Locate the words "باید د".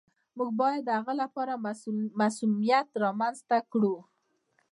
0.59-0.89